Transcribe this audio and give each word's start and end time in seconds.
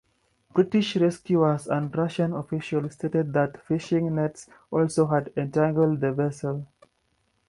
British 0.51 0.95
rescuers 0.95 1.67
and 1.67 1.95
Russian 1.95 2.33
officials 2.33 2.95
stated 2.95 3.33
that 3.33 3.61
fishing 3.67 4.15
nets 4.15 4.49
also 4.71 5.05
had 5.05 5.31
entangled 5.37 5.99
the 6.01 6.11
vessel. 6.11 6.65